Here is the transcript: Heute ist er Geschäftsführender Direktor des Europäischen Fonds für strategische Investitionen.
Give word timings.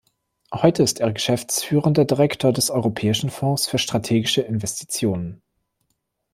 Heute 0.51 0.81
ist 0.81 0.99
er 0.99 1.11
Geschäftsführender 1.13 2.05
Direktor 2.05 2.51
des 2.51 2.71
Europäischen 2.71 3.29
Fonds 3.29 3.67
für 3.67 3.77
strategische 3.77 4.41
Investitionen. 4.41 5.43